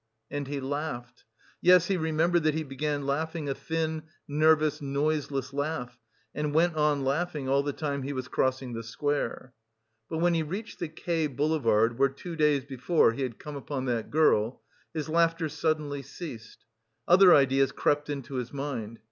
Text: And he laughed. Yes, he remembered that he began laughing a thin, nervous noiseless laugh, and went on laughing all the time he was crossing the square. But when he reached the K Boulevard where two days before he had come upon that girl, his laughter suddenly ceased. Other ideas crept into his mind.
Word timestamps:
And 0.31 0.47
he 0.47 0.59
laughed. 0.59 1.25
Yes, 1.61 1.85
he 1.85 1.95
remembered 1.95 2.41
that 2.41 2.55
he 2.55 2.63
began 2.63 3.05
laughing 3.05 3.47
a 3.47 3.53
thin, 3.53 4.01
nervous 4.27 4.81
noiseless 4.81 5.53
laugh, 5.53 5.99
and 6.33 6.55
went 6.55 6.73
on 6.75 7.05
laughing 7.05 7.47
all 7.47 7.61
the 7.61 7.71
time 7.71 8.01
he 8.01 8.11
was 8.11 8.27
crossing 8.27 8.73
the 8.73 8.81
square. 8.81 9.53
But 10.09 10.17
when 10.17 10.33
he 10.33 10.41
reached 10.41 10.79
the 10.79 10.87
K 10.87 11.27
Boulevard 11.27 11.99
where 11.99 12.09
two 12.09 12.35
days 12.35 12.65
before 12.65 13.11
he 13.11 13.21
had 13.21 13.37
come 13.37 13.55
upon 13.55 13.85
that 13.85 14.09
girl, 14.09 14.63
his 14.91 15.07
laughter 15.07 15.47
suddenly 15.47 16.01
ceased. 16.01 16.65
Other 17.07 17.35
ideas 17.35 17.71
crept 17.71 18.09
into 18.09 18.37
his 18.37 18.51
mind. 18.51 18.97